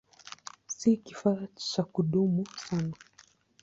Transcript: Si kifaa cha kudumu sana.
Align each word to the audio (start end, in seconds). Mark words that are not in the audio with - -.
Si 0.75 0.89
kifaa 1.03 1.47
cha 1.55 1.83
kudumu 1.83 2.43
sana. 2.57 2.93